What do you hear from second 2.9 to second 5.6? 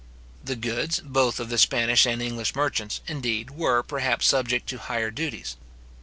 indeed, were, perhaps, subject to higher duties.